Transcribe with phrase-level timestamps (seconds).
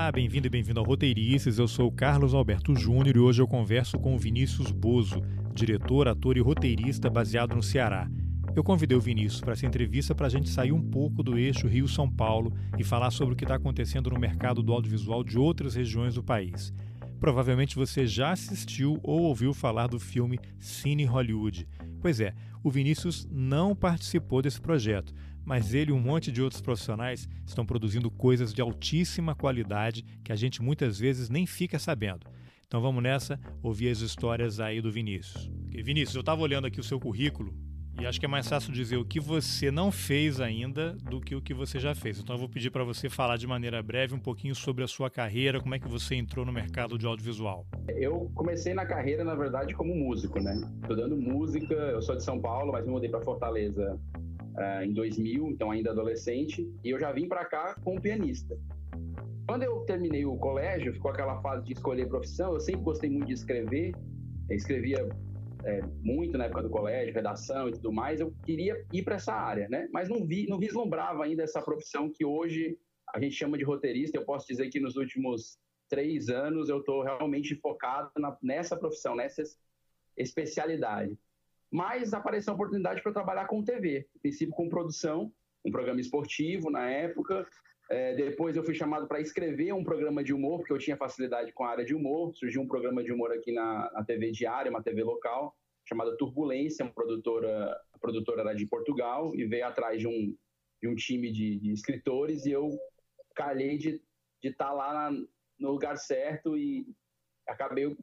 [0.00, 1.58] Olá, bem-vindo e bem-vindo ao Roteirices.
[1.58, 5.20] Eu sou o Carlos Alberto Júnior e hoje eu converso com o Vinícius Bozo,
[5.52, 8.08] diretor, ator e roteirista baseado no Ceará.
[8.56, 11.68] Eu convidei o Vinícius para essa entrevista para a gente sair um pouco do eixo
[11.68, 15.74] Rio-São Paulo e falar sobre o que está acontecendo no mercado do audiovisual de outras
[15.74, 16.72] regiões do país.
[17.20, 21.68] Provavelmente você já assistiu ou ouviu falar do filme Cine Hollywood.
[22.00, 22.32] Pois é,
[22.64, 25.12] o Vinícius não participou desse projeto,
[25.44, 30.32] mas ele e um monte de outros profissionais estão produzindo coisas de altíssima qualidade que
[30.32, 32.26] a gente muitas vezes nem fica sabendo.
[32.66, 35.50] Então vamos nessa, ouvir as histórias aí do Vinícius.
[35.68, 37.52] Vinícius, eu estava olhando aqui o seu currículo
[38.00, 41.34] e acho que é mais fácil dizer o que você não fez ainda do que
[41.34, 42.18] o que você já fez.
[42.18, 45.10] Então eu vou pedir para você falar de maneira breve um pouquinho sobre a sua
[45.10, 47.66] carreira, como é que você entrou no mercado de audiovisual.
[47.88, 50.54] Eu comecei na carreira, na verdade, como músico, né?
[50.80, 54.00] Estudando música, eu sou de São Paulo, mas me mudei para Fortaleza
[54.82, 58.58] em 2000, então ainda adolescente, e eu já vim para cá como pianista.
[59.46, 63.26] Quando eu terminei o colégio, ficou aquela fase de escolher profissão, eu sempre gostei muito
[63.26, 63.92] de escrever,
[64.48, 65.08] eu escrevia
[65.64, 69.32] é, muito na época do colégio, redação e tudo mais, eu queria ir para essa
[69.32, 69.88] área, né?
[69.92, 72.78] Mas não vi, não vislumbrava ainda essa profissão que hoje
[73.14, 74.16] a gente chama de roteirista.
[74.16, 75.58] Eu posso dizer que nos últimos
[75.88, 79.42] três anos eu estou realmente focado na, nessa profissão, nessa
[80.16, 81.18] especialidade.
[81.70, 85.32] Mas apareceu a oportunidade para trabalhar com TV, em princípio com produção,
[85.64, 87.46] um programa esportivo na época.
[87.90, 91.52] É, depois eu fui chamado para escrever um programa de humor, porque eu tinha facilidade
[91.52, 92.34] com a área de humor.
[92.34, 95.54] Surgiu um programa de humor aqui na, na TV Diária, uma TV local,
[95.88, 100.36] chamada Turbulência, uma produtora, a produtora era de Portugal, e veio atrás de um,
[100.80, 102.70] de um time de, de escritores, e eu
[103.34, 104.00] calhei de
[104.42, 105.18] estar tá lá na,
[105.58, 106.86] no lugar certo e
[107.46, 107.96] acabei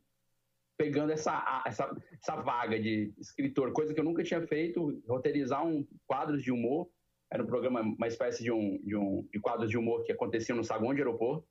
[0.77, 5.85] pegando essa, essa, essa vaga de escritor, coisa que eu nunca tinha feito, roteirizar um
[6.05, 6.87] quadros de humor.
[7.31, 10.55] Era um programa, uma espécie de um, de um de quadros de humor que acontecia
[10.55, 11.45] no saguão de aeroporto.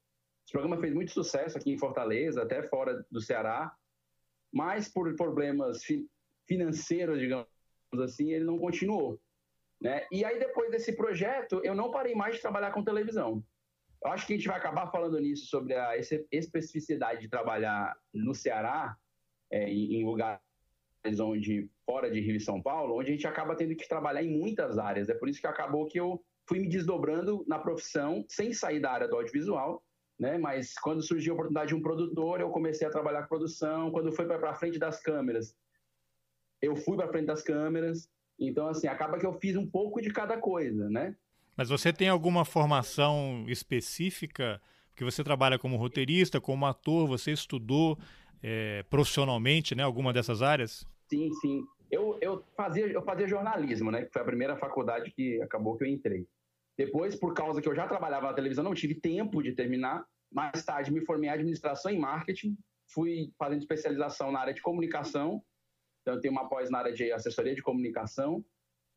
[0.44, 3.75] Esse programa fez muito sucesso aqui em Fortaleza, até fora do Ceará,
[4.53, 6.08] mas por problemas fi,
[6.47, 7.48] financeiros, digamos
[8.04, 9.20] assim, ele não continuou.
[9.81, 10.06] Né?
[10.10, 13.44] E aí, depois desse projeto, eu não parei mais de trabalhar com televisão.
[14.03, 15.94] Eu acho que a gente vai acabar falando nisso, sobre a
[16.31, 18.97] especificidade de trabalhar no Ceará,
[19.50, 20.40] é, em lugares
[21.20, 24.38] onde fora de Rio e São Paulo, onde a gente acaba tendo que trabalhar em
[24.38, 25.08] muitas áreas.
[25.08, 28.90] É por isso que acabou que eu fui me desdobrando na profissão sem sair da
[28.90, 29.82] área do audiovisual,
[30.18, 30.38] né?
[30.38, 33.90] Mas quando surgiu a oportunidade de um produtor, eu comecei a trabalhar com produção.
[33.90, 35.54] Quando foi para frente das câmeras,
[36.60, 38.08] eu fui para frente das câmeras.
[38.38, 41.16] Então assim, acaba que eu fiz um pouco de cada coisa, né?
[41.56, 44.60] Mas você tem alguma formação específica?
[44.90, 47.98] Porque você trabalha como roteirista, como ator, você estudou
[48.42, 49.82] é, profissionalmente, né?
[49.82, 50.86] Alguma dessas áreas?
[51.08, 51.64] Sim, sim.
[51.91, 54.08] Eu, eu, fazia, eu fazia jornalismo, né?
[54.12, 56.26] Foi a primeira faculdade que acabou que eu entrei.
[56.76, 60.04] Depois, por causa que eu já trabalhava na televisão, não tive tempo de terminar.
[60.32, 62.56] Mais tarde, me formei em administração e marketing.
[62.92, 65.42] Fui fazendo especialização na área de comunicação.
[66.02, 68.44] Então, eu tenho uma pós na área de assessoria de comunicação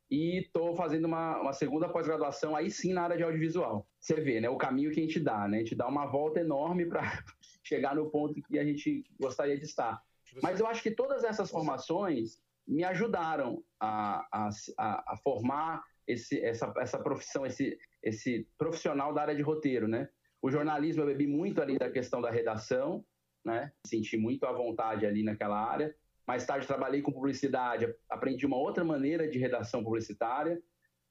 [0.09, 3.87] e estou fazendo uma, uma segunda pós-graduação aí sim na área de audiovisual.
[3.99, 5.57] Você vê, né, o caminho que a gente dá, né?
[5.57, 7.23] A gente dá uma volta enorme para
[7.69, 10.01] chegar no ponto que a gente gostaria de estar.
[10.41, 16.73] Mas eu acho que todas essas formações me ajudaram a, a, a, formar esse, essa,
[16.77, 20.09] essa profissão, esse, esse profissional da área de roteiro, né?
[20.41, 23.05] O jornalismo eu bebi muito ali da questão da redação,
[23.45, 23.71] né?
[23.85, 25.95] Senti muito à vontade ali naquela área.
[26.27, 30.61] Mais tarde trabalhei com publicidade, aprendi uma outra maneira de redação publicitária,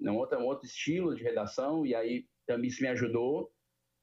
[0.00, 3.52] um outro, um outro estilo de redação, e aí também isso me ajudou.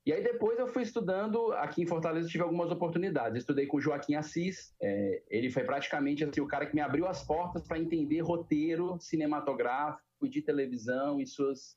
[0.06, 3.40] E aí depois eu fui estudando, aqui em Fortaleza tive algumas oportunidades.
[3.40, 7.08] estudei com o Joaquim Assis, é, ele foi praticamente assim, o cara que me abriu
[7.08, 11.76] as portas para entender roteiro cinematográfico de televisão e suas,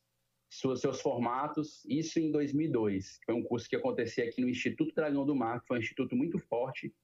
[0.50, 3.19] suas, seus formatos, isso em 2002.
[3.25, 6.15] Foi um curso que acontecia aqui no Instituto Dragão do Mar, que foi um instituto
[6.15, 6.94] muito forte,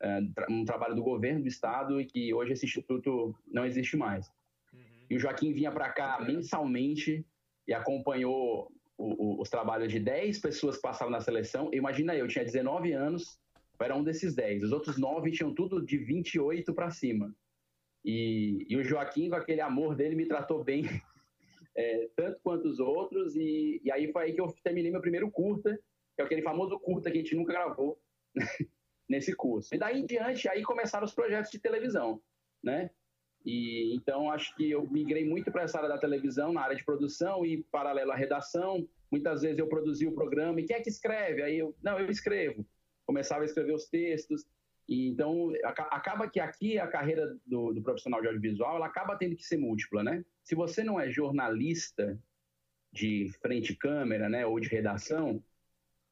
[0.00, 4.28] é, um trabalho do governo do estado e que hoje esse instituto não existe mais.
[4.72, 4.80] Uhum.
[5.10, 7.26] E o Joaquim vinha para cá mensalmente
[7.66, 11.70] e acompanhou o, o, os trabalhos de 10 pessoas que passavam na seleção.
[11.72, 13.38] Imagina eu, tinha 19 anos,
[13.78, 14.64] eu era um desses 10.
[14.64, 17.34] Os outros 9 tinham tudo de 28 para cima.
[18.04, 20.84] E, e, o Joaquim, com aquele amor dele, me tratou bem,
[21.76, 23.36] é, tanto quanto os outros.
[23.36, 25.78] E, e aí foi aí que eu terminei meu primeiro curta,
[26.16, 27.98] que é aquele famoso curta que a gente nunca gravou.
[29.08, 29.74] nesse curso.
[29.74, 32.20] E daí em diante, aí começaram os projetos de televisão,
[32.62, 32.90] né?
[33.48, 36.84] E então acho que eu migrei muito para essa área da televisão, na área de
[36.84, 38.86] produção e paralelo à redação.
[39.10, 41.40] Muitas vezes eu produzia o programa e quem é que escreve?
[41.40, 42.62] Aí eu, não, eu escrevo.
[43.06, 44.44] Começava a escrever os textos.
[44.86, 49.34] E então acaba que aqui a carreira do, do profissional de audiovisual ela acaba tendo
[49.34, 50.22] que ser múltipla, né?
[50.44, 52.20] Se você não é jornalista
[52.92, 55.42] de frente câmera, né, ou de redação,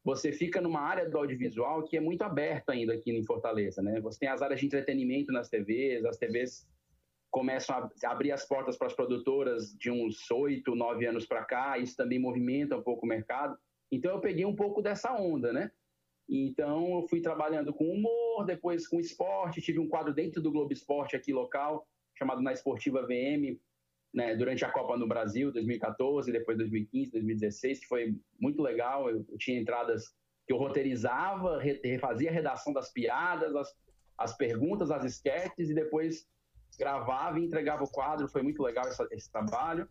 [0.02, 4.00] você fica numa área do audiovisual que é muito aberta ainda aqui em Fortaleza, né?
[4.00, 6.66] Você tem as áreas de entretenimento nas TVs, as TVs
[7.36, 11.76] começam a abrir as portas para as produtoras de uns oito, nove anos para cá,
[11.76, 13.58] isso também movimenta um pouco o mercado.
[13.92, 15.70] Então eu peguei um pouco dessa onda, né?
[16.26, 20.72] Então eu fui trabalhando com humor, depois com esporte, tive um quadro dentro do Globo
[20.72, 21.86] Esporte aqui local,
[22.16, 23.60] chamado Na Esportiva VM,
[24.14, 29.10] né, durante a Copa no Brasil, 2014, depois 2015, 2016, que foi muito legal.
[29.10, 30.06] Eu, eu tinha entradas
[30.46, 33.74] que eu roteirizava, refazia a redação das piadas, as,
[34.16, 36.26] as perguntas, as esquetes, e depois
[36.78, 39.88] gravava e entregava o quadro, foi muito legal esse, esse trabalho.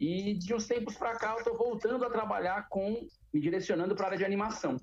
[0.00, 4.04] E de uns tempos para cá eu estou voltando a trabalhar com, me direcionando para
[4.04, 4.76] a área de animação,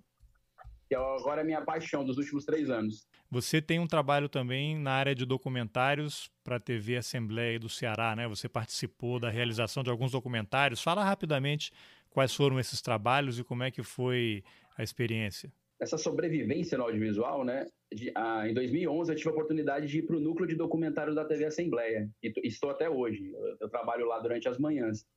[0.87, 3.07] que é agora é a minha paixão dos últimos três anos.
[3.29, 8.15] Você tem um trabalho também na área de documentários para a TV Assembleia do Ceará,
[8.15, 8.27] né?
[8.27, 10.81] Você participou da realização de alguns documentários.
[10.81, 11.71] Fala rapidamente
[12.09, 14.43] quais foram esses trabalhos e como é que foi
[14.77, 15.51] a experiência
[15.81, 17.67] essa sobrevivência no audiovisual, né?
[17.91, 21.15] De, ah, em 2011 eu tive a oportunidade de ir para o núcleo de documentários
[21.15, 23.31] da TV Assembleia e estou até hoje.
[23.31, 25.07] Eu, eu, trabalho lá durante as manhãs.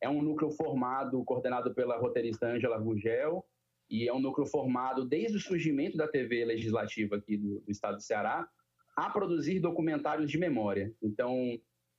[0.00, 3.44] É um núcleo formado, coordenado pela roteirista Ângela Gugel
[3.90, 7.96] e é um núcleo formado desde o surgimento da TV legislativa aqui do, do estado
[7.96, 8.48] do Ceará
[8.96, 10.94] a produzir documentários de memória.
[11.02, 11.58] Então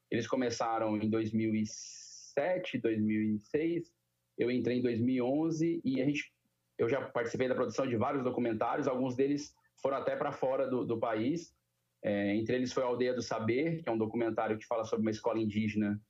[0.10, 3.92] eles começaram em 2007, 2006.
[4.38, 6.33] Eu entrei em 2011 e a gente
[6.78, 10.86] eu já participei da produção de vários documentários, alguns deles foram até para fora do,
[10.86, 11.56] do país.
[12.02, 15.06] É, entre eles foi a Aldeia do Saber, que é um documentário que fala sobre
[15.06, 16.02] uma escola indígena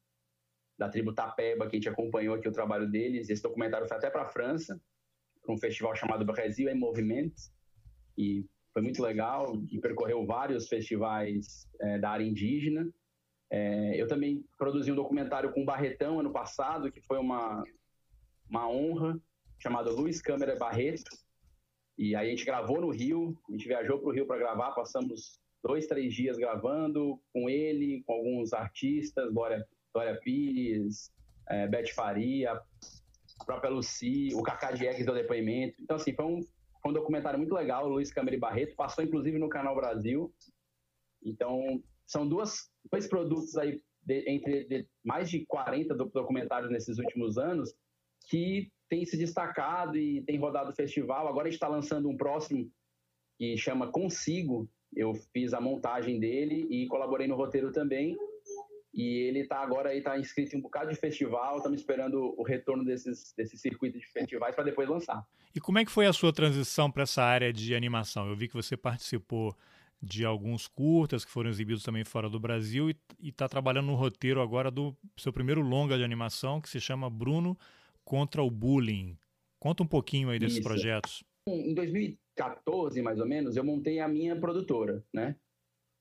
[0.77, 3.29] da tribo Tapeba, que a gente acompanhou aqui o trabalho deles.
[3.29, 4.81] Esse documentário foi até para a França,
[5.41, 7.41] para um festival chamado Brasil em Movimento,
[8.17, 12.89] e foi muito legal, e percorreu vários festivais é, da área indígena.
[13.51, 17.63] É, eu também produzi um documentário com o Barretão ano passado, que foi uma,
[18.49, 19.19] uma honra
[19.63, 21.09] chamado Luiz Câmara Barreto.
[21.97, 24.71] E aí a gente gravou no Rio, a gente viajou para o Rio para gravar,
[24.71, 31.13] passamos dois, três dias gravando com ele, com alguns artistas, Glória, Glória Pires,
[31.47, 32.51] é, Beth Faria,
[33.39, 35.81] a própria Lucy, o Cacá Diegues deu depoimento.
[35.81, 36.41] Então, assim, foi um,
[36.81, 40.33] foi um documentário muito legal, Luiz Câmara Barreto, passou inclusive no Canal Brasil.
[41.23, 47.37] Então, são duas, dois produtos aí, de, entre de, mais de 40 documentários nesses últimos
[47.37, 47.73] anos,
[48.29, 51.27] que tem se destacado e tem rodado o festival.
[51.27, 52.71] Agora está lançando um próximo
[53.39, 54.69] que chama Consigo.
[54.95, 58.15] Eu fiz a montagem dele e colaborei no roteiro também.
[58.93, 61.57] E ele está agora aí tá inscrito em um bocado de festival.
[61.57, 65.25] Estamos esperando o retorno desses, desses circuitos de festivais para depois lançar.
[65.55, 68.29] E como é que foi a sua transição para essa área de animação?
[68.29, 69.57] Eu vi que você participou
[69.99, 72.95] de alguns curtas que foram exibidos também fora do Brasil e
[73.29, 77.57] está trabalhando no roteiro agora do seu primeiro longa de animação que se chama Bruno
[78.03, 79.17] contra o bullying.
[79.59, 80.67] Conta um pouquinho aí desses Isso.
[80.67, 81.23] projetos.
[81.47, 85.35] Em 2014, mais ou menos, eu montei a minha produtora, né?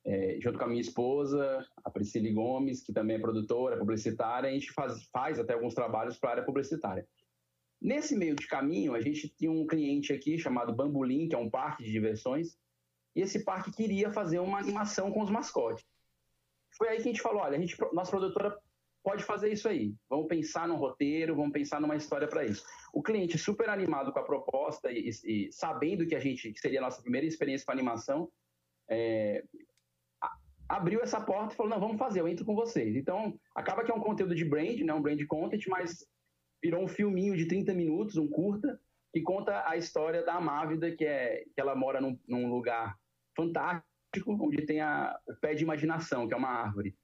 [0.05, 4.53] É, junto com a minha esposa, a Priscila Gomes, que também é produtora, publicitária, a
[4.53, 7.07] gente faz, faz até alguns trabalhos para a área publicitária.
[7.81, 11.51] Nesse meio de caminho, a gente tinha um cliente aqui chamado Bambulim, que é um
[11.51, 12.57] parque de diversões,
[13.15, 15.85] e esse parque queria fazer uma animação com os mascotes.
[16.77, 18.59] Foi aí que a gente falou, olha, a gente, nossa produtora
[19.03, 19.95] pode fazer isso aí.
[20.09, 22.65] Vamos pensar num roteiro, vamos pensar numa história para isso.
[22.93, 26.81] O cliente super animado com a proposta e, e, sabendo que a gente que seria
[26.81, 28.31] a nossa primeira experiência com animação,
[28.89, 29.45] é,
[30.69, 32.97] abriu essa porta e falou: não, vamos fazer, eu entro com vocês.
[32.97, 36.07] Então, acaba que é um conteúdo de brand, né, um brand content, mas
[36.63, 38.81] virou um filminho de 30 minutos, um curta,
[39.13, 42.97] que conta a história da Amávida, que, é, que ela mora num, num lugar
[43.37, 43.85] fantástico,
[44.41, 46.97] onde tem a, o pé de imaginação, que é uma árvore.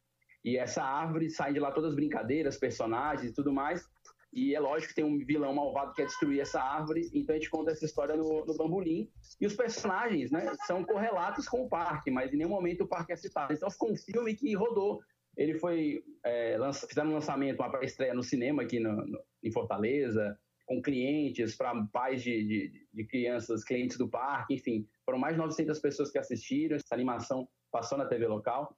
[0.45, 3.89] E essa árvore sai de lá todas as brincadeiras, personagens e tudo mais.
[4.33, 7.39] E é lógico que tem um vilão malvado que quer destruir essa árvore, então a
[7.39, 9.11] gente conta essa história no, no Bambolim.
[9.41, 13.13] E os personagens né, são correlatos com o parque, mas em nenhum momento o parque
[13.13, 13.53] é citado.
[13.53, 15.01] Então ficou um filme que rodou.
[15.37, 16.03] Ele foi.
[16.25, 20.83] É, lança, fizeram um lançamento, uma pré-estreia no cinema aqui no, no, em Fortaleza, com
[20.83, 24.87] clientes, para pais de, de, de, crianças, clientes do parque, enfim.
[25.07, 26.77] Foram mais de 900 pessoas que assistiram.
[26.77, 28.77] Essa animação passou na TV local.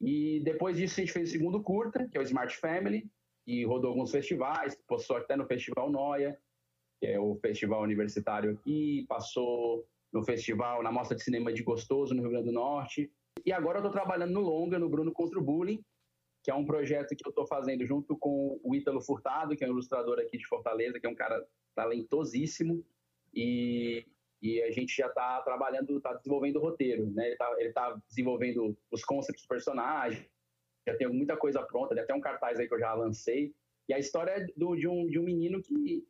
[0.00, 3.10] E depois disso a gente fez o segundo curta, que é o Smart Family,
[3.46, 6.38] e rodou alguns festivais, passou até no Festival Noia,
[7.00, 12.14] que é o festival universitário aqui, passou no festival, na Mostra de Cinema de Gostoso,
[12.14, 13.10] no Rio Grande do Norte.
[13.44, 15.82] E agora eu estou trabalhando no Longa, no Bruno Contra o Bullying,
[16.42, 19.66] que é um projeto que eu estou fazendo junto com o Ítalo Furtado, que é
[19.66, 22.84] um ilustrador aqui de Fortaleza, que é um cara talentosíssimo.
[23.34, 24.06] E
[24.40, 27.26] e a gente já está trabalhando, está desenvolvendo o roteiro, né?
[27.26, 30.24] Ele está tá desenvolvendo os conceitos dos personagens,
[30.86, 33.54] já tem muita coisa pronta, tem até um cartaz aí que eu já lancei.
[33.88, 36.06] E a história é do, de, um, de um menino que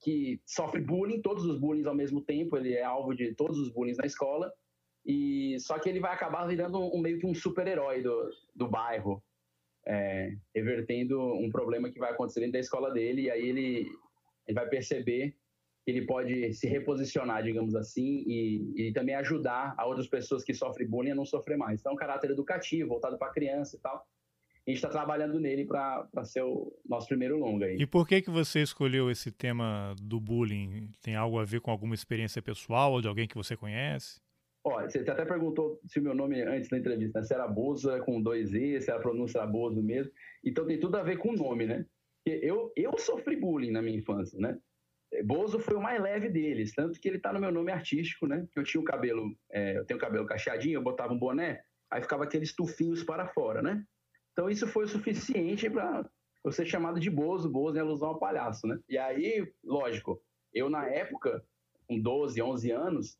[0.00, 3.70] que sofre bullying, todos os bullying ao mesmo tempo, ele é alvo de todos os
[3.70, 4.52] bullying na escola,
[5.04, 9.22] e só que ele vai acabar virando um, meio que um super-herói do, do bairro,
[9.86, 13.86] é, revertendo um problema que vai acontecer dentro da escola dele, e aí ele,
[14.46, 15.36] ele vai perceber
[15.90, 20.88] ele pode se reposicionar, digamos assim, e, e também ajudar a outras pessoas que sofrem
[20.88, 21.80] bullying a não sofrer mais.
[21.80, 23.96] Então, é um caráter educativo, voltado para a criança e tal.
[23.96, 27.66] A gente está trabalhando nele para ser o nosso primeiro longa.
[27.66, 27.76] Aí.
[27.76, 30.92] E por que, que você escolheu esse tema do bullying?
[31.00, 34.20] Tem algo a ver com alguma experiência pessoal ou de alguém que você conhece?
[34.62, 37.24] Olha, você até perguntou se o meu nome antes da entrevista, né?
[37.24, 40.12] se era Boza com dois E, se a pronúncia era Bozo mesmo.
[40.44, 41.86] Então tem tudo a ver com o nome, né?
[42.26, 44.58] Eu, eu sofri bullying na minha infância, né?
[45.24, 48.46] Bozo foi o mais leve deles, tanto que ele tá no meu nome artístico, né?
[48.54, 52.00] Eu tinha o cabelo, é, eu tenho o cabelo cacheadinho, eu botava um boné, aí
[52.00, 53.84] ficava aqueles tufinhos para fora, né?
[54.32, 56.08] Então isso foi o suficiente para
[56.44, 58.78] eu ser chamado de Bozo, Bozo é alusão ao palhaço, né?
[58.88, 60.22] E aí, lógico,
[60.54, 61.44] eu na época,
[61.86, 63.18] com 12, 11 anos,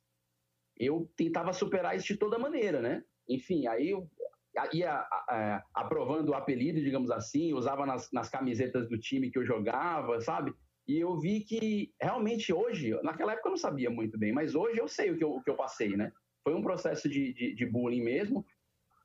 [0.79, 3.05] eu tentava superar isso de toda maneira, né?
[3.29, 4.09] Enfim, aí eu
[4.73, 5.07] ia
[5.75, 10.55] aprovando o apelido, digamos assim, usava nas, nas camisetas do time que eu jogava, sabe?
[10.91, 14.81] E eu vi que realmente hoje, naquela época eu não sabia muito bem, mas hoje
[14.81, 16.13] eu sei o que eu, o que eu passei, né?
[16.43, 18.45] Foi um processo de, de, de, bullying mesmo.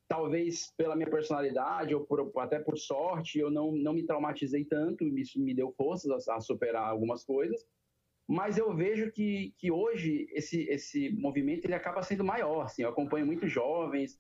[0.08, 5.04] Talvez pela minha personalidade ou por, até por sorte, eu não, não me traumatizei tanto,
[5.16, 7.64] isso me deu forças a, a superar algumas coisas.
[8.28, 12.62] Mas eu vejo que, que hoje esse, esse movimento ele acaba sendo maior.
[12.62, 14.20] Assim, eu acompanho muitos jovens,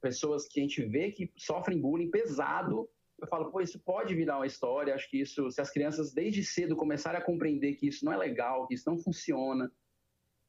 [0.00, 2.88] pessoas que a gente vê que sofrem bullying pesado
[3.22, 4.94] eu falo, pô, isso pode virar uma história.
[4.94, 8.16] Acho que isso, se as crianças desde cedo começarem a compreender que isso não é
[8.16, 9.70] legal, que isso não funciona,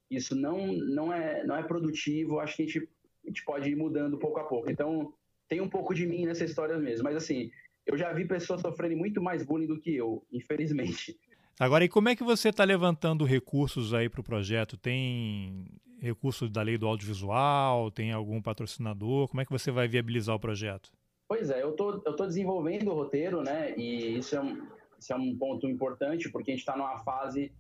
[0.10, 2.90] isso não, não, é, não é produtivo, acho que a gente,
[3.24, 4.72] a gente pode ir mudando pouco a pouco.
[4.72, 5.14] Então,
[5.48, 7.04] tem um pouco de mim nessa história mesmo.
[7.04, 7.52] Mas, assim,
[7.86, 11.16] eu já vi pessoas sofrendo muito mais bullying do que eu, infelizmente.
[11.60, 14.78] Agora, e como é que você está levantando recursos aí para o projeto?
[14.78, 15.68] Tem
[16.00, 17.92] recursos da lei do audiovisual?
[17.92, 19.28] Tem algum patrocinador?
[19.28, 20.92] Como é que você vai viabilizar o projeto?
[21.28, 23.76] Pois é, eu tô, eu tô desenvolvendo o roteiro, né?
[23.78, 24.68] E isso é um,
[25.00, 27.52] isso é um ponto importante, porque a gente está numa fase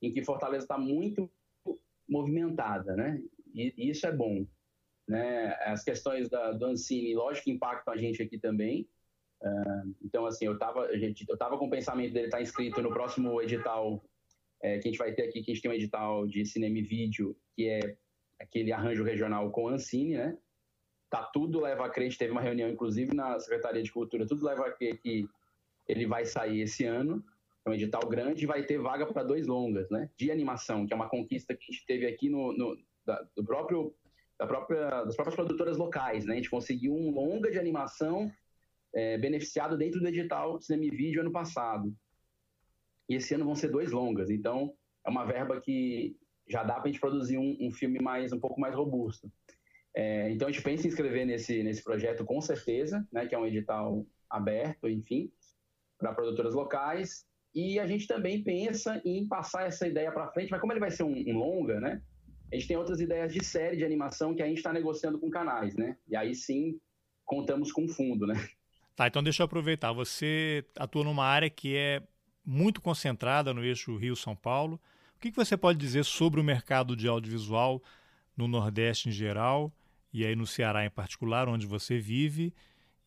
[0.00, 1.30] em que Fortaleza está muito
[2.08, 3.22] movimentada, né?
[3.54, 4.46] E, e, isso é bom.
[5.08, 5.54] Né?
[5.64, 8.88] As questões da, do Ancine, lógico impactam a gente aqui também.
[9.40, 12.90] Uh, então, assim, eu estava eu tava com o pensamento dele estar tá inscrito no
[12.90, 14.02] próximo edital
[14.62, 16.78] é, que a gente vai ter aqui, que a gente tem um edital de cinema
[16.78, 17.96] e vídeo, que é
[18.40, 20.38] aquele arranjo regional com Ancine, né?
[21.12, 24.26] Tá tudo leva a crer, a gente teve uma reunião inclusive na Secretaria de Cultura,
[24.26, 25.28] tudo leva a crer que
[25.86, 27.22] ele vai sair esse ano,
[27.66, 30.92] é um edital grande e vai ter vaga para dois longas, né, de animação, que
[30.94, 33.94] é uma conquista que a gente teve aqui no, no da, do próprio
[34.38, 38.32] da própria das próprias produtoras locais, né, a gente conseguiu um longa de animação
[38.94, 41.94] é, beneficiado dentro do edital Cinema e Vídeo ano passado.
[43.06, 44.72] E esse ano vão ser dois longas, então
[45.04, 46.16] é uma verba que
[46.48, 49.30] já dá para a gente produzir um, um filme mais um pouco mais robusto.
[49.94, 53.38] É, então a gente pensa em inscrever nesse, nesse projeto com certeza, né, que é
[53.38, 55.30] um edital aberto, enfim,
[55.98, 57.26] para produtoras locais.
[57.54, 60.90] E a gente também pensa em passar essa ideia para frente, mas como ele vai
[60.90, 62.02] ser um, um, longa, né?
[62.50, 65.28] A gente tem outras ideias de série de animação que a gente está negociando com
[65.28, 65.96] canais, né?
[66.08, 66.80] E aí sim
[67.24, 68.34] contamos com fundo, né?
[68.96, 69.92] Tá, então deixa eu aproveitar.
[69.92, 72.02] Você atua numa área que é
[72.44, 74.80] muito concentrada no eixo Rio-São Paulo.
[75.16, 77.82] O que, que você pode dizer sobre o mercado de audiovisual
[78.36, 79.72] no Nordeste em geral
[80.12, 82.54] e aí no Ceará em particular, onde você vive,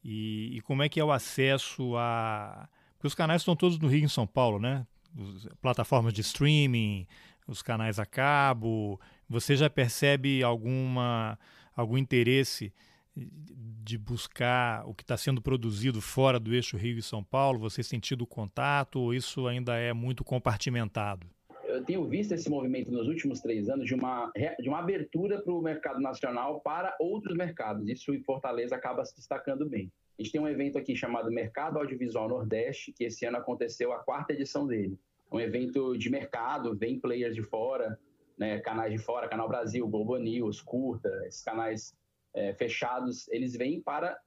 [0.03, 2.69] e, e como é que é o acesso a.
[2.93, 4.85] Porque os canais estão todos no Rio e em São Paulo, né?
[5.17, 7.07] Os, plataformas de streaming,
[7.47, 8.99] os canais a cabo.
[9.27, 11.37] Você já percebe alguma,
[11.75, 12.71] algum interesse
[13.15, 17.59] de buscar o que está sendo produzido fora do eixo Rio e São Paulo?
[17.59, 21.27] Você tem tido contato ou isso ainda é muito compartimentado?
[21.75, 25.53] Eu tenho visto esse movimento nos últimos três anos de uma, de uma abertura para
[25.53, 27.87] o mercado nacional para outros mercados.
[27.87, 29.91] Isso em Fortaleza acaba se destacando bem.
[30.17, 33.99] A gente tem um evento aqui chamado Mercado Audiovisual Nordeste, que esse ano aconteceu a
[33.99, 34.97] quarta edição dele.
[35.31, 37.99] Um evento de mercado, vem players de fora,
[38.37, 41.93] né, canais de fora, Canal Brasil, Globo News, Curta, esses canais
[42.33, 44.17] é, fechados, eles vêm para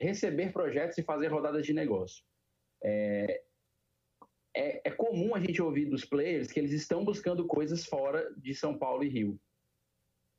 [0.00, 2.24] receber projetos e fazer rodadas de negócio.
[2.82, 3.42] É,
[4.54, 8.54] é, é, comum a gente ouvir dos players que eles estão buscando coisas fora de
[8.54, 9.38] São Paulo e Rio.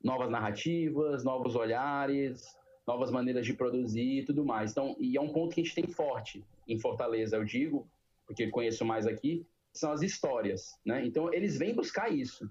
[0.03, 2.55] Novas narrativas, novos olhares,
[2.87, 4.71] novas maneiras de produzir e tudo mais.
[4.71, 7.87] Então, e é um ponto que a gente tem forte em Fortaleza, eu digo,
[8.25, 11.05] porque conheço mais aqui, são as histórias, né?
[11.05, 12.49] Então, eles vêm buscar isso.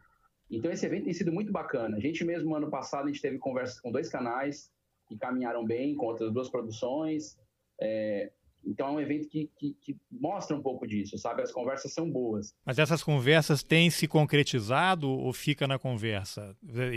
[0.50, 1.97] Então, esse evento tem sido muito bacana.
[1.97, 4.73] A gente mesmo, ano passado, a gente teve conversas com dois canais
[5.07, 7.38] que caminharam bem, com outras duas produções.
[7.81, 8.31] É,
[8.65, 11.43] Então é um evento que, que, que, mostra um pouco disso, sabe?
[11.43, 12.55] As conversas são boas.
[12.65, 16.57] Mas essas conversas têm se concretizado ou fica na conversa?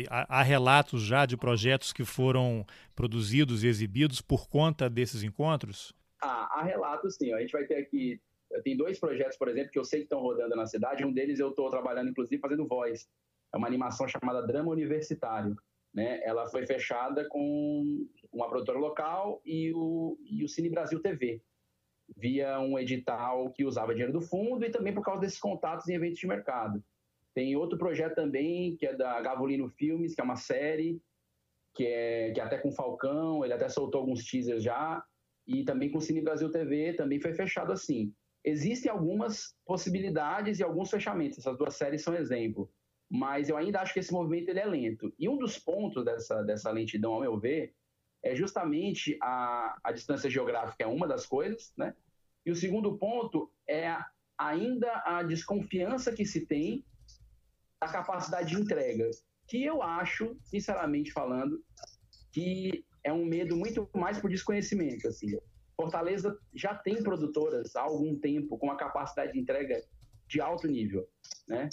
[0.09, 2.65] Há, relatos já de projetos que foram
[2.95, 5.93] produzidos e exibidos por conta desses encontros?
[6.21, 7.33] Ah, há relatos sim.
[7.33, 8.19] A gente vai ter aqui.
[8.63, 11.05] Tem dois projetos, por exemplo, que eu sei que estão rodando na cidade.
[11.05, 13.07] Um deles eu estou trabalhando, inclusive, fazendo voz.
[13.53, 15.55] É uma animação chamada Drama Universitário.
[15.93, 16.21] Né?
[16.23, 21.41] Ela foi fechada com uma produtora local e o, e o Cine Brasil TV
[22.15, 25.93] via um edital que usava dinheiro do fundo e também por causa desses contatos em
[25.93, 26.83] eventos de mercado.
[27.33, 31.01] Tem outro projeto também, que é da Gavolino Filmes, que é uma série,
[31.73, 35.03] que é, que é até com Falcão, ele até soltou alguns teasers já,
[35.47, 38.13] e também com o Cine Brasil TV também foi fechado assim.
[38.43, 42.69] Existem algumas possibilidades e alguns fechamentos, essas duas séries são exemplo,
[43.09, 45.13] mas eu ainda acho que esse movimento ele é lento.
[45.17, 47.73] E um dos pontos dessa, dessa lentidão, ao meu ver,
[48.23, 51.95] é justamente a, a distância geográfica é uma das coisas, né?
[52.45, 53.95] E o segundo ponto é
[54.37, 56.83] ainda a desconfiança que se tem
[57.79, 59.09] da capacidade de entrega,
[59.47, 61.63] que eu acho, sinceramente falando,
[62.31, 65.27] que é um medo muito mais por desconhecimento, assim.
[65.75, 69.83] Fortaleza já tem produtoras há algum tempo com uma capacidade de entrega
[70.27, 71.07] de alto nível,
[71.47, 71.69] né?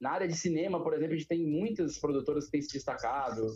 [0.00, 3.46] Na área de cinema, por exemplo, a gente tem muitas produtoras que têm se destacado,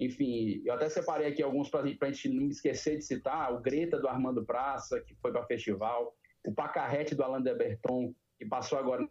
[0.00, 3.98] enfim, eu até separei aqui alguns para a gente não esquecer de citar: o Greta
[3.98, 8.46] do Armando Praça, que foi para o festival, o Pacarrete do Alain de Berton, que
[8.46, 9.06] passou agora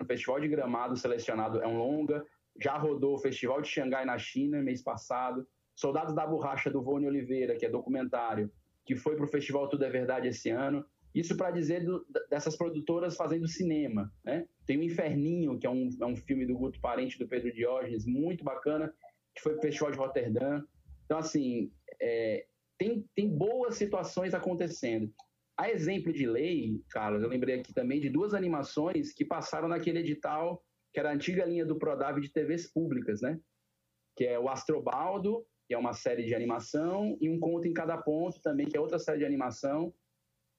[0.00, 2.24] no Festival de Gramado, selecionado, é um longa,
[2.60, 5.46] já rodou o Festival de Xangai na China, mês passado.
[5.74, 8.52] Soldados da Borracha do Vone Oliveira, que é documentário,
[8.84, 10.84] que foi para o Festival Tudo é Verdade esse ano.
[11.14, 14.12] Isso para dizer do, dessas produtoras fazendo cinema.
[14.24, 14.46] Né?
[14.66, 18.06] Tem o Inferninho, que é um, é um filme do Guto Parente do Pedro Diógenes,
[18.06, 18.92] muito bacana,
[19.34, 20.62] que foi para o Festival de Roterdã.
[21.04, 22.46] Então, assim, é,
[22.78, 25.12] tem, tem boas situações acontecendo.
[25.58, 30.00] A exemplo de lei, Carlos, eu lembrei aqui também de duas animações que passaram naquele
[30.00, 30.62] edital,
[30.92, 33.38] que era a antiga linha do Prodave de TVs públicas, né?
[34.16, 37.96] Que é o Astrobaldo, que é uma série de animação, e um conto em cada
[37.96, 39.94] ponto também, que é outra série de animação.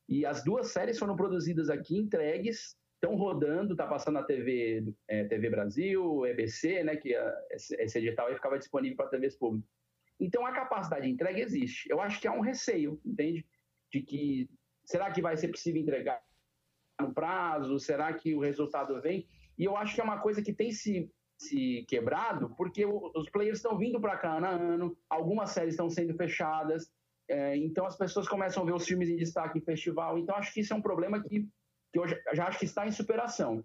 [0.08, 5.26] E as duas séries foram produzidas aqui, entregues, estão rodando, está passando na TV, é,
[5.26, 9.70] TV Brasil, EBC, né, que a, esse, edital aí ficava disponível para TVs públicas.
[10.20, 11.90] Então a capacidade de entrega existe.
[11.90, 13.46] Eu acho que há um receio, entende?
[13.92, 14.50] De que
[14.86, 16.22] será que vai ser possível entregar
[17.00, 17.78] no prazo?
[17.78, 19.28] Será que o resultado vem?
[19.58, 23.58] E eu acho que é uma coisa que tem se, se quebrado, porque os players
[23.58, 26.90] estão vindo para cá ano a ano, algumas séries estão sendo fechadas,
[27.28, 30.18] é, então as pessoas começam a ver os filmes em destaque em festival.
[30.18, 31.48] Então acho que isso é um problema que
[31.94, 33.64] que eu já acho que está em superação.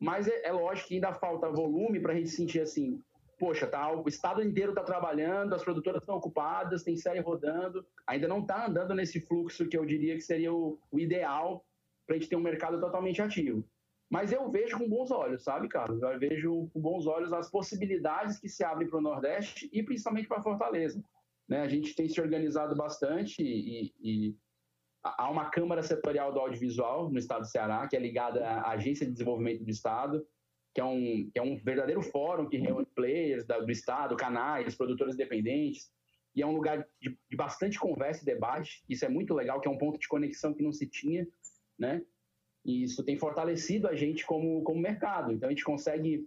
[0.00, 3.02] Mas é, é lógico que ainda falta volume para a gente sentir assim,
[3.38, 8.28] poxa, tá, o estado inteiro está trabalhando, as produtoras estão ocupadas, tem série rodando, ainda
[8.28, 11.64] não está andando nesse fluxo que eu diria que seria o, o ideal
[12.06, 13.68] para a gente ter um mercado totalmente ativo.
[14.08, 16.00] Mas eu vejo com bons olhos, sabe, Carlos?
[16.00, 20.28] Eu vejo com bons olhos as possibilidades que se abrem para o Nordeste e principalmente
[20.28, 21.02] para Fortaleza.
[21.48, 21.62] Né?
[21.62, 24.36] A gente tem se organizado bastante e, e
[25.04, 29.04] há uma Câmara Setorial do Audiovisual no estado do Ceará, que é ligada à Agência
[29.04, 30.26] de Desenvolvimento do Estado,
[30.72, 35.14] que é um, que é um verdadeiro fórum que reúne players do Estado, canais, produtores
[35.14, 35.92] independentes,
[36.34, 38.82] e é um lugar de, de, bastante conversa e debate.
[38.88, 41.28] Isso é muito legal, que é um ponto de conexão que não se tinha,
[41.78, 42.02] né?
[42.64, 45.32] E isso tem fortalecido a gente como, como mercado.
[45.32, 46.26] Então a gente consegue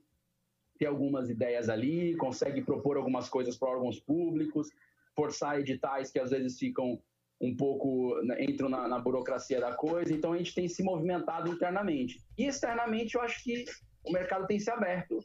[0.78, 4.70] ter algumas ideias ali, consegue propor algumas coisas para órgãos públicos,
[5.14, 7.02] forçar editais que às vezes ficam
[7.40, 11.52] um pouco né, entram na, na, burocracia da coisa, então a gente tem se movimentado
[11.52, 12.20] internamente.
[12.38, 13.66] E externamente eu acho que
[14.04, 15.20] o mercado tem se aberto,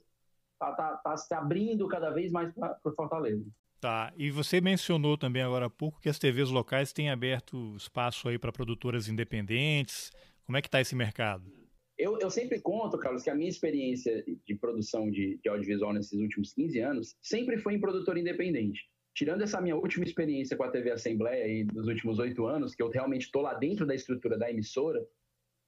[0.53, 3.45] está tá, tá se abrindo cada vez mais para Fortaleza.
[3.81, 8.29] Tá, e você mencionou também agora há pouco que as TVs locais têm aberto espaço
[8.29, 10.13] aí para produtoras independentes.
[10.45, 11.51] Como é que está esse mercado?
[11.99, 16.19] Eu, eu, sempre conto, Carlos, que a minha experiência de produção de, de audiovisual nesses
[16.19, 20.71] últimos 15 anos sempre foi em produtor independente tirando essa minha última experiência com a
[20.71, 24.39] TV Assembleia aí dos últimos oito anos, que eu realmente estou lá dentro da estrutura
[24.39, 25.07] da emissora,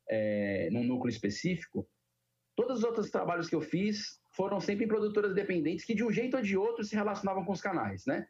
[0.09, 1.87] é, num núcleo específico,
[2.57, 6.11] todos os outros trabalhos que eu fiz foram sempre em produtoras independentes que de um
[6.11, 8.27] jeito ou de outro se relacionavam com os canais, né?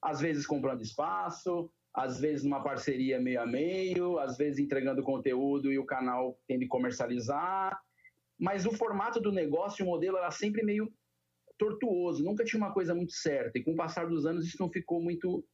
[0.00, 5.72] Às vezes comprando espaço, às vezes numa parceria meio a meio, às vezes entregando conteúdo
[5.72, 7.80] e o canal tendo que comercializar,
[8.38, 10.92] mas o formato do negócio, o modelo era sempre meio
[11.58, 13.58] tortuoso, nunca tinha uma coisa muito certa.
[13.58, 15.44] E com o passar dos anos isso não ficou muito,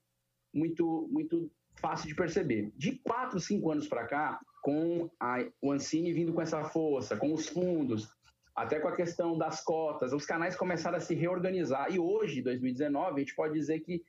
[0.53, 2.73] muito, muito fácil de perceber.
[2.77, 7.33] De quatro, cinco anos para cá, com a, o Ancine vindo com essa força, com
[7.33, 8.09] os fundos,
[8.55, 11.93] até com a questão das cotas, os canais começaram a se reorganizar.
[11.93, 14.03] E hoje, 2019, a gente pode dizer que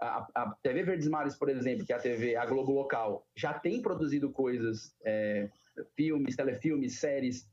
[0.00, 3.52] a, a, TV Verdes Mares, por exemplo, que é a TV, a Globo Local, já
[3.52, 5.48] tem produzido coisas, é,
[5.94, 7.48] filmes, telefilmes, séries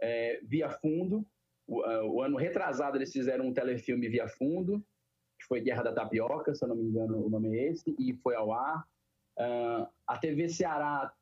[0.00, 1.26] é, via fundo.
[1.70, 4.84] O, o, ano retrasado eles fizeram um telefilme via fundo,
[5.38, 8.12] que foi Guerra da Tapioca, se eu não me engano o nome é esse, e
[8.14, 8.84] foi ao ar.
[9.38, 11.14] Uh, a TV Ceará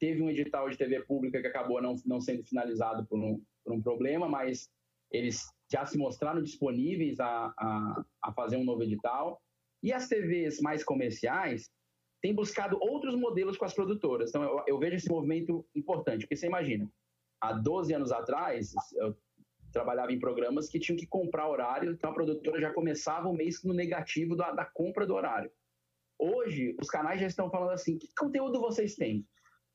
[0.00, 3.72] teve um edital de TV pública que acabou não, não sendo finalizado por um, por
[3.72, 4.68] um problema, mas
[5.12, 9.40] eles já se mostraram disponíveis a, a, a fazer um novo edital.
[9.80, 11.70] E as TVs mais comerciais
[12.20, 14.30] têm buscado outros modelos com as produtoras.
[14.30, 16.90] Então, eu, eu vejo esse movimento importante, porque você imagina,
[17.40, 19.16] há 12 anos atrás, eu
[19.78, 23.62] trabalhava em programas que tinham que comprar horário, então a produtora já começava o mês
[23.62, 25.50] no negativo da, da compra do horário.
[26.18, 29.20] Hoje, os canais já estão falando assim: que conteúdo vocês têm?
[29.20, 29.24] O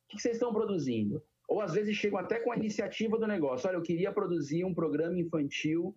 [0.10, 1.24] que vocês estão produzindo?
[1.48, 4.74] Ou às vezes chegam até com a iniciativa do negócio: olha, eu queria produzir um
[4.74, 5.96] programa infantil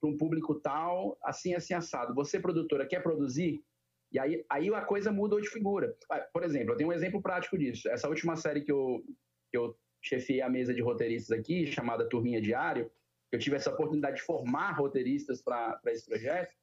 [0.00, 2.14] para um público tal, assim, assim, assado.
[2.14, 3.62] Você, produtora, quer produzir?
[4.10, 5.94] E aí, aí a coisa muda de figura.
[6.10, 7.88] Ah, por exemplo, eu tenho um exemplo prático disso.
[7.90, 9.02] Essa última série que eu,
[9.50, 12.90] que eu chefiei a mesa de roteiristas aqui, chamada Turminha Diário,
[13.32, 16.54] eu tive essa oportunidade de formar roteiristas para esse projeto.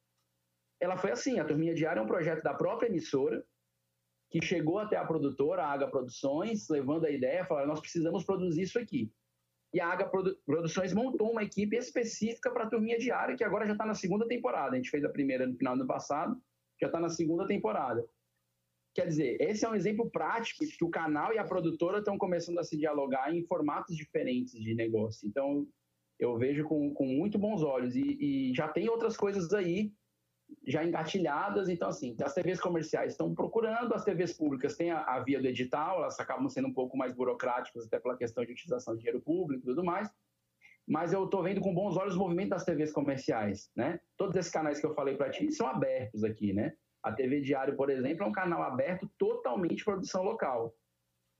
[0.80, 3.44] Ela foi assim: a Turminha Diário é um projeto da própria emissora,
[4.30, 8.62] que chegou até a produtora, a Aga Produções, levando a ideia, falando: nós precisamos produzir
[8.62, 9.12] isso aqui.
[9.74, 10.10] E a Aga
[10.46, 14.26] Produções montou uma equipe específica para a Turminha Diária, que agora já está na segunda
[14.26, 14.72] temporada.
[14.72, 16.40] A gente fez a primeira no final do ano passado,
[16.80, 18.04] já está na segunda temporada.
[18.94, 22.18] Quer dizer, esse é um exemplo prático de que o canal e a produtora estão
[22.18, 25.28] começando a se dialogar em formatos diferentes de negócio.
[25.28, 25.68] Então,
[26.20, 27.96] eu vejo com, com muito bons olhos.
[27.96, 29.90] E, e já tem outras coisas aí
[30.66, 31.68] já engatilhadas.
[31.68, 35.46] Então, assim, as TVs comerciais estão procurando, as TVs públicas têm a, a, via do
[35.46, 39.22] edital, elas acabam sendo um pouco mais burocráticas, até pela questão de utilização de dinheiro
[39.22, 40.10] público e tudo mais.
[40.86, 44.00] Mas eu estou vendo com bons olhos o movimento das TVs comerciais, né?
[44.16, 46.74] Todos esses canais que eu falei para ti são abertos aqui, né?
[47.02, 50.74] A TV Diário, por exemplo, é um canal aberto totalmente produção local.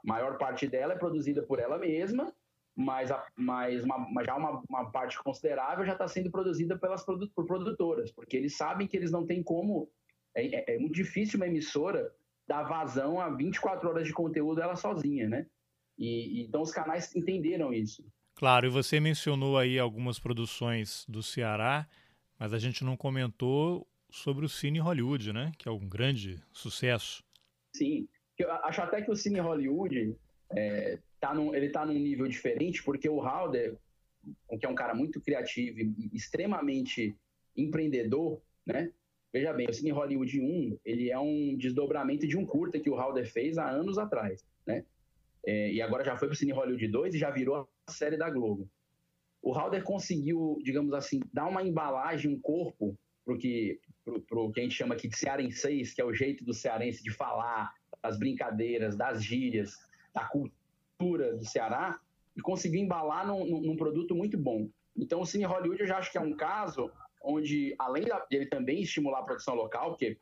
[0.05, 2.33] A maior parte dela é produzida por ela mesma
[2.81, 7.47] mas, a, mas uma, já uma, uma, parte considerável já está sendo produzida pelas por
[7.47, 9.91] produtoras, porque eles sabem que eles não têm como.
[10.35, 12.11] É, é, é, muito difícil uma emissora
[12.47, 15.47] dar vazão a 24 horas de conteúdo ela sozinha, né?
[15.99, 18.03] E, e, então os canais entenderam isso.
[18.35, 21.87] Claro, e você mencionou aí algumas produções do Ceará,
[22.39, 25.53] mas a gente não comentou sobre o Cine Hollywood, né?
[25.59, 27.23] Que é um grande sucesso.
[27.77, 30.17] Sim, eu acho até que o Cine Hollywood
[30.53, 33.77] é, tá num, ele está num nível diferente, porque o Halder,
[34.59, 37.15] que é um cara muito criativo e extremamente
[37.57, 38.91] empreendedor, né?
[39.33, 42.97] Veja bem, o Cine Hollywood 1, ele é um desdobramento de um curta que o
[42.97, 44.85] Halder fez há anos atrás, né?
[45.47, 48.17] É, e agora já foi para o Cine Hollywood 2 e já virou a série
[48.17, 48.69] da Globo.
[49.43, 54.53] O Halder conseguiu, digamos assim, dar uma embalagem, um corpo para o que, pro, pro
[54.53, 57.73] que a gente chama aqui de cearenseis, que é o jeito do cearense de falar,
[58.03, 59.79] das brincadeiras, das gírias,
[60.13, 60.60] da cultura
[61.01, 61.99] cultura do Ceará
[62.37, 64.69] e conseguiu embalar num, num, produto muito bom.
[64.95, 66.91] Então, o Cine Hollywood eu já acho que é um caso
[67.23, 70.19] onde, além dele também estimular a produção local, porque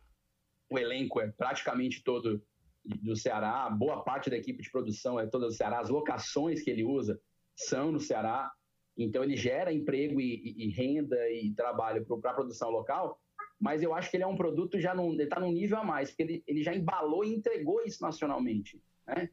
[0.70, 2.42] o elenco é praticamente todo
[2.84, 6.70] do Ceará, boa parte da equipe de produção é toda do Ceará, as locações que
[6.70, 7.20] ele usa
[7.54, 8.50] são no Ceará,
[8.96, 13.20] então ele gera emprego e, e, renda e trabalho para a produção local,
[13.60, 15.84] mas eu acho que ele é um produto já num, ele está num nível a
[15.84, 18.80] mais, porque ele, ele já embalou e entregou isso nacionalmente.
[19.06, 19.28] Né?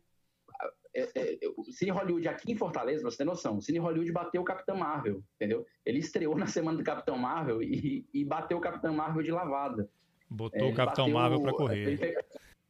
[0.95, 4.41] É, é, o Cine Hollywood aqui em Fortaleza, você tem noção, o Cine Hollywood bateu
[4.41, 5.65] o Capitão Marvel, entendeu?
[5.85, 9.89] Ele estreou na semana do Capitão Marvel e, e bateu o Capitão Marvel de lavada.
[10.29, 11.97] Botou é, o Capitão Marvel para correr.
[11.97, 12.23] Pegou,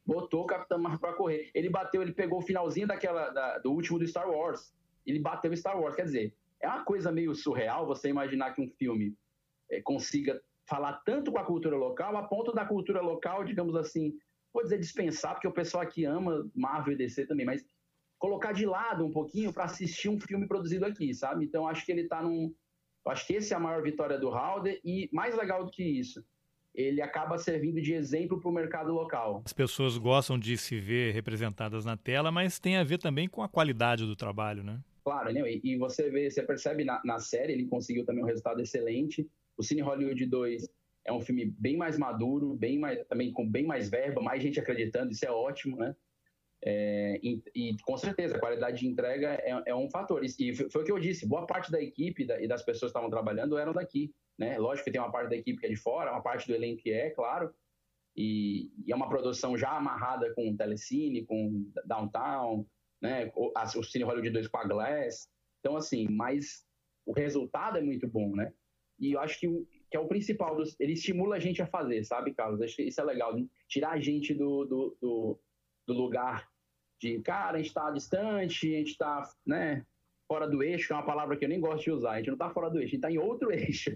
[0.05, 1.51] botou o Capitão Marvel para correr.
[1.53, 4.73] Ele bateu, ele pegou o finalzinho daquela, da, do último do Star Wars.
[5.05, 5.95] Ele bateu o Star Wars.
[5.95, 9.15] Quer dizer, é uma coisa meio surreal você imaginar que um filme
[9.69, 14.17] é, consiga falar tanto com a cultura local, a ponto da cultura local, digamos assim,
[14.51, 17.63] vou dizer dispensar, porque o pessoal aqui ama Marvel e DC também, mas
[18.17, 21.45] colocar de lado um pouquinho para assistir um filme produzido aqui, sabe?
[21.45, 22.53] Então acho que ele está num.
[23.07, 26.25] Acho que essa é a maior vitória do Halder e mais legal do que isso,
[26.73, 29.43] ele acaba servindo de exemplo para o mercado local.
[29.45, 33.43] As pessoas gostam de se ver representadas na tela, mas tem a ver também com
[33.43, 34.79] a qualidade do trabalho, né?
[35.03, 35.41] Claro, né?
[35.51, 39.29] E, e você vê, você percebe na, na, série, ele conseguiu também um resultado excelente.
[39.55, 40.67] O Cine Hollywood 2
[41.05, 44.59] é um filme bem mais maduro, bem mais, também com bem mais verba, mais gente
[44.59, 45.95] acreditando, isso é ótimo, né?
[46.67, 50.25] É, e, e, com certeza, a qualidade de entrega é, é, um fator.
[50.25, 52.97] E foi o que eu disse: boa parte da equipe da, e das pessoas que
[52.97, 54.11] estavam trabalhando eram daqui.
[54.35, 54.57] Né?
[54.57, 56.81] Lógico que tem uma parte da equipe que é de fora, uma parte do elenco
[56.81, 57.53] que é, claro.
[58.17, 62.65] E, e é uma produção já amarrada com Telecine, com Downtown,
[62.99, 63.31] né?
[63.35, 65.29] o, a, o Cine Hollywood 2 com a Glass.
[65.59, 66.65] Então, assim, mas
[67.05, 68.51] o resultado é muito bom, né?
[68.97, 69.47] E eu acho que,
[69.91, 70.55] que é o principal.
[70.55, 72.59] Dos, ele estimula a gente a fazer, sabe, Carlos?
[72.61, 73.35] Acho que isso é legal.
[73.67, 75.39] Tirar a gente do, do, do,
[75.85, 76.54] do lugar
[76.99, 79.85] de, cara, a gente está distante, a gente está, né,
[80.27, 82.11] fora do eixo, que é uma palavra que eu nem gosto de usar.
[82.11, 83.91] A gente não está fora do eixo, a gente está em outro eixo.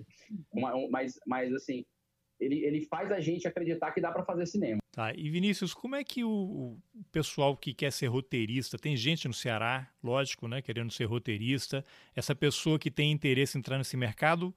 [0.90, 1.86] mas, mas, assim,
[2.40, 4.80] ele, ele faz a gente acreditar que dá para fazer cinema.
[4.92, 9.28] Tá, e Vinícius, como é que o, o, pessoal que quer ser roteirista, tem gente
[9.28, 11.86] no Ceará, lógico, né, querendo ser roteirista,
[12.16, 14.54] essa pessoa que tem interesse em entrar nesse mercado,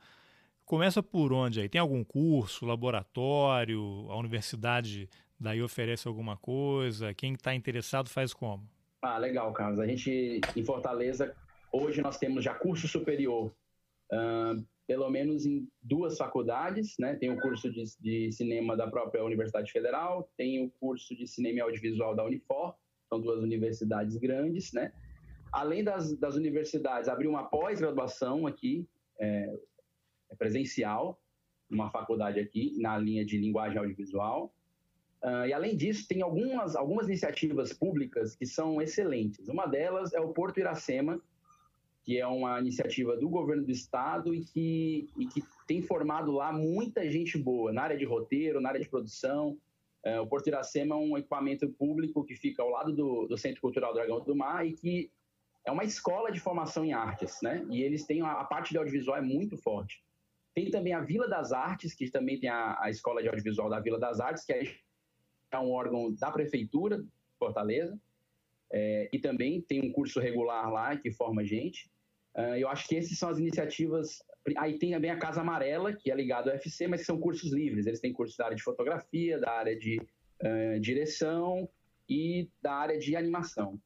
[0.65, 1.69] começa por onde aí?
[1.69, 5.09] Tem algum curso, laboratório, a universidade
[5.43, 7.13] daí oferece alguma coisa?
[7.13, 8.67] Quem está interessado faz como?
[9.03, 9.81] Ah, legal, Carlos.
[9.81, 11.35] A gente, em Fortaleza,
[11.73, 13.53] hoje nós temos já curso superior
[14.13, 17.15] uh, pelo menos em duas faculdades, né?
[17.17, 21.59] Tem o curso de, de, cinema da própria Universidade Federal, tem o curso de cinema
[21.59, 22.75] e audiovisual da Unifor,
[23.09, 24.93] são duas universidades grandes, né?
[25.53, 29.55] Além das, das universidades, abriu uma pós-graduação aqui, é,
[30.31, 31.21] é presencial,
[31.69, 34.55] numa faculdade aqui, na linha de linguagem audiovisual.
[35.23, 39.49] Uh, e além disso, tem algumas, algumas iniciativas públicas que são excelentes.
[39.49, 41.21] Uma delas é o Porto Iracema,
[42.05, 46.53] que é uma iniciativa do governo do estado e que, e que tem formado lá
[46.53, 49.57] muita gente boa na área de roteiro, na área de produção.
[50.05, 53.61] É, o Porto Iracema é um equipamento público que fica ao lado do, do Centro
[53.61, 55.13] Cultural Dragão do Mar e que
[55.65, 57.65] é uma escola de formação em artes, né?
[57.71, 60.03] E eles têm a, a parte de audiovisual é muito forte.
[60.53, 63.79] Tem também a Vila das Artes, que também tem a, a escola de audiovisual da
[63.79, 64.65] Vila das Artes, que é
[65.61, 67.99] um órgão da prefeitura de Fortaleza.
[68.73, 71.91] É, e também tem um curso regular lá que forma gente.
[72.35, 74.23] Uh, eu acho que essas são as iniciativas.
[74.57, 77.87] Aí tem também a Casa Amarela, que é ligado ao UFC, mas são cursos livres.
[77.87, 81.69] Eles têm cursos da área de fotografia, da área de uh, direção
[82.09, 83.79] e da área de animação.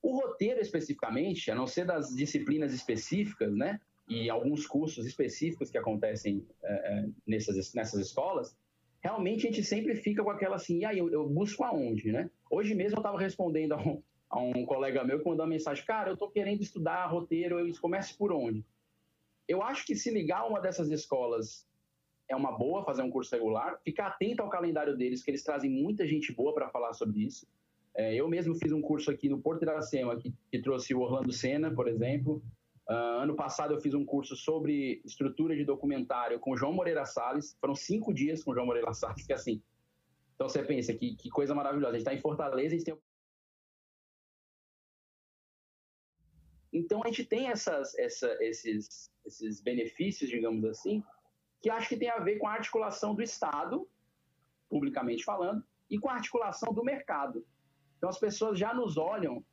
[0.00, 3.80] O roteiro, especificamente, a não ser das disciplinas específicas, né?
[4.08, 8.56] E alguns cursos específicos que acontecem uh, nessas, nessas escolas,
[9.02, 12.30] realmente a gente sempre fica com aquela assim, e aí, eu, eu busco aonde, né?
[12.50, 15.84] Hoje mesmo eu estava respondendo a um, a um colega meu que mandou uma mensagem:
[15.84, 18.64] Cara, eu estou querendo estudar roteiro, eu comece por onde?
[19.48, 21.66] Eu acho que se ligar a uma dessas escolas
[22.28, 25.68] é uma boa fazer um curso regular, ficar atento ao calendário deles, que eles trazem
[25.68, 27.46] muita gente boa para falar sobre isso.
[27.94, 31.32] É, eu mesmo fiz um curso aqui no Porto Iracema, que, que trouxe o Orlando
[31.32, 32.42] Senna, por exemplo.
[32.88, 37.56] Uh, ano passado eu fiz um curso sobre estrutura de documentário com João Moreira Salles.
[37.60, 39.62] Foram cinco dias com João Moreira Salles, que assim.
[40.34, 41.90] Então você pensa que, que coisa maravilhosa.
[41.90, 42.98] A gente está em Fortaleza, a gente tem
[46.72, 51.04] Então a gente tem essas, essa, esses, esses benefícios, digamos assim,
[51.60, 53.86] que acho que tem a ver com a articulação do Estado,
[54.70, 57.46] publicamente falando, e com a articulação do mercado.
[57.98, 59.44] Então as pessoas já nos olham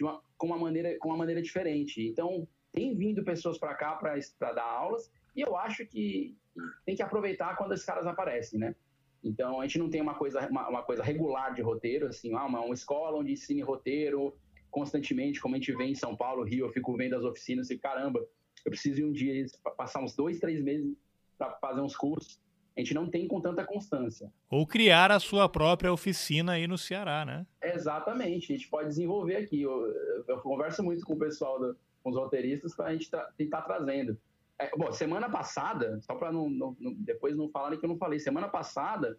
[0.00, 2.04] uma, com, uma maneira, com uma maneira diferente.
[2.06, 6.36] Então tem vindo pessoas para cá para dar aulas e eu acho que
[6.84, 8.74] tem que aproveitar quando esses caras aparecem, né?
[9.22, 12.44] Então a gente não tem uma coisa, uma, uma coisa regular de roteiro, assim, ah,
[12.44, 14.36] uma, uma escola onde ensine roteiro
[14.70, 17.78] constantemente, como a gente vê em São Paulo, Rio, eu fico vendo as oficinas e
[17.78, 18.18] caramba,
[18.64, 20.96] eu preciso ir um dia passar uns dois, três meses
[21.38, 22.40] para fazer uns cursos.
[22.76, 24.32] A gente não tem com tanta constância.
[24.50, 27.46] Ou criar a sua própria oficina aí no Ceará, né?
[27.62, 29.62] Exatamente, a gente pode desenvolver aqui.
[29.62, 29.86] Eu,
[30.26, 33.62] eu converso muito com o pessoal, do, com os roteiristas, para a gente tra tentar
[33.62, 34.16] trazendo.
[34.56, 38.20] É, bom, semana passada, só para não, não, depois não falarem que eu não falei,
[38.20, 39.18] semana passada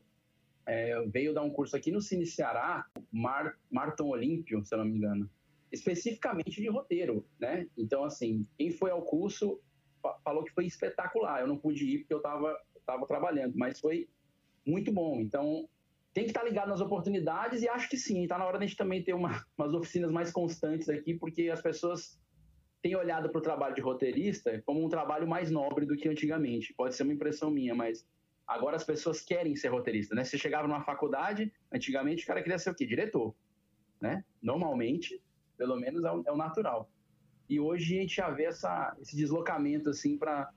[0.65, 4.86] é, veio dar um curso aqui no Cine Ceará, Mar, Marton Olímpio, se eu não
[4.86, 5.30] me engano
[5.76, 7.67] especificamente de roteiro, né?
[7.78, 9.60] Então, assim, quem foi ao curso
[10.24, 11.41] falou que foi espetacular.
[11.41, 14.08] Eu não pude ir porque eu estava tava trabalhando, mas foi
[14.65, 15.19] muito bom.
[15.19, 15.67] Então,
[16.13, 18.63] tem que estar tá ligado nas oportunidades e acho que sim, está na hora de
[18.63, 22.19] a gente também ter uma, umas oficinas mais constantes aqui, porque as pessoas
[22.86, 26.71] têm olhado para o trabalho de roteirista como um trabalho mais nobre do que antigamente.
[26.71, 28.08] Pode ser uma impressão minha, mas
[28.45, 30.24] agora as pessoas querem ser roteirista, né?
[30.24, 32.86] Você chegava numa faculdade, antigamente o cara queria ser o quê?
[32.86, 33.34] Diretor,
[34.00, 34.24] né?
[34.39, 35.19] Normalmente,
[35.58, 36.88] pelo menos é o, é o natural.
[37.50, 40.52] E hoje a gente já vê essa, esse deslocamento assim para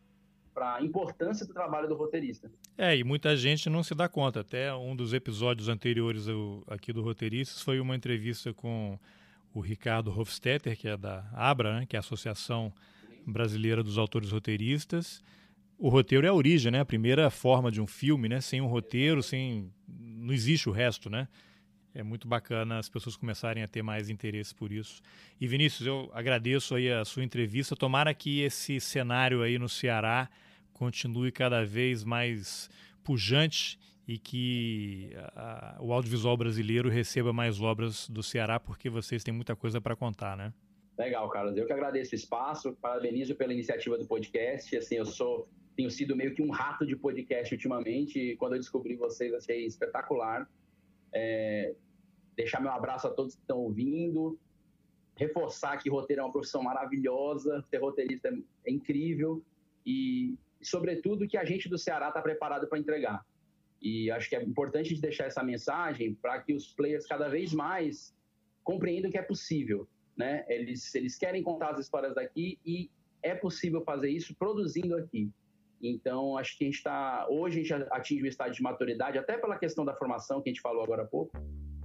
[0.53, 2.51] para a importância do trabalho do roteirista.
[2.77, 4.41] É, e muita gente não se dá conta.
[4.41, 6.27] Até um dos episódios anteriores
[6.67, 8.99] aqui do Roteiristas foi uma entrevista com
[9.59, 12.73] o Ricardo Hofstetter, que é da ABRA, né, que é a Associação
[13.27, 15.23] Brasileira dos Autores Roteiristas.
[15.77, 16.81] O roteiro é a origem, né?
[16.81, 18.41] A primeira forma de um filme, né?
[18.41, 21.29] Sem um roteiro, sem não existe o resto, né?
[21.95, 25.03] é muito bacana as pessoas começarem a ter mais interesse por isso.
[25.41, 27.75] E Vinícius, eu agradeço aí a sua entrevista.
[27.75, 30.31] Tomara que esse cenário aí no Ceará
[30.73, 32.71] continue cada vez mais
[33.03, 39.35] pujante e que a, o audiovisual brasileiro receba mais obras do Ceará, porque vocês têm
[39.35, 40.51] muita coisa para contar, né?
[40.99, 41.55] Legal, Carlos.
[41.59, 44.75] Eu que agradeço o espaço, parabenizo pela iniciativa do podcast.
[44.75, 48.19] Assim, eu sou tenho sido meio que um rato de podcast ultimamente.
[48.19, 50.51] E quando eu descobri vocês, achei espetacular.
[51.13, 51.75] É,
[52.35, 54.37] deixar meu abraço a todos que estão ouvindo.
[55.15, 58.29] Reforçar que roteiro é uma profissão maravilhosa, ser roteirista
[58.65, 59.41] é incrível.
[59.87, 63.25] E, sobretudo, que a gente do Ceará está preparado para entregar.
[63.81, 68.15] E acho que é importante deixar essa mensagem para que os players cada vez mais
[68.65, 69.89] compreendam que é possível.
[70.17, 70.45] Né?
[70.49, 72.91] Eles, eles querem contar as histórias daqui e
[73.23, 75.31] é possível fazer isso produzindo aqui.
[75.81, 77.27] Então, acho que a gente está.
[77.31, 80.53] Hoje a gente atinge um estágio de maturidade, até pela questão da formação que a
[80.53, 81.33] gente falou agora há pouco,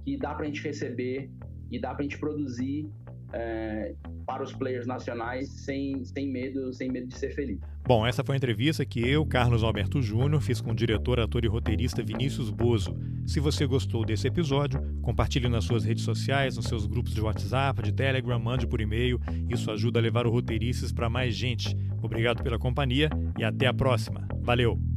[0.04, 1.30] que dá para a gente receber
[1.70, 2.90] e dá para a gente produzir
[3.34, 3.94] é,
[4.24, 7.60] para os players nacionais sem, sem medo sem medo de ser feliz.
[7.86, 11.44] Bom, essa foi a entrevista que eu, Carlos Alberto Júnior, fiz com o diretor, ator
[11.44, 12.96] e roteirista Vinícius Bozo.
[13.26, 17.82] Se você gostou desse episódio, compartilhe nas suas redes sociais, nos seus grupos de WhatsApp,
[17.82, 19.20] de Telegram, mande por e-mail.
[19.50, 21.76] Isso ajuda a levar o Roteiristas para mais gente.
[22.02, 24.26] Obrigado pela companhia e até a próxima.
[24.40, 24.93] Valeu!